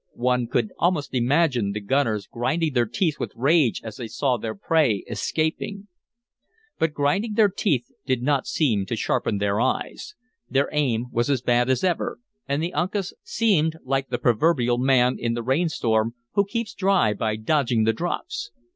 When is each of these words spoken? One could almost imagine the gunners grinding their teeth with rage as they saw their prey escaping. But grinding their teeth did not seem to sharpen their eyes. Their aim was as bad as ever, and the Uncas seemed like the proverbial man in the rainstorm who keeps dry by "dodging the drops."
One 0.15 0.47
could 0.47 0.71
almost 0.79 1.13
imagine 1.13 1.73
the 1.73 1.79
gunners 1.79 2.25
grinding 2.25 2.73
their 2.73 2.87
teeth 2.87 3.19
with 3.19 3.33
rage 3.35 3.81
as 3.83 3.97
they 3.97 4.07
saw 4.07 4.35
their 4.37 4.55
prey 4.55 5.03
escaping. 5.07 5.89
But 6.79 6.93
grinding 6.95 7.35
their 7.35 7.49
teeth 7.51 7.85
did 8.07 8.23
not 8.23 8.47
seem 8.47 8.87
to 8.87 8.95
sharpen 8.95 9.37
their 9.37 9.59
eyes. 9.61 10.15
Their 10.49 10.69
aim 10.71 11.05
was 11.11 11.29
as 11.29 11.43
bad 11.43 11.69
as 11.69 11.83
ever, 11.83 12.17
and 12.47 12.63
the 12.63 12.73
Uncas 12.73 13.13
seemed 13.21 13.75
like 13.83 14.09
the 14.09 14.17
proverbial 14.17 14.79
man 14.79 15.17
in 15.19 15.35
the 15.35 15.43
rainstorm 15.43 16.15
who 16.31 16.45
keeps 16.47 16.73
dry 16.73 17.13
by 17.13 17.35
"dodging 17.35 17.83
the 17.83 17.93
drops." 17.93 18.49